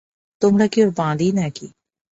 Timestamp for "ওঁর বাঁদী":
0.81-1.27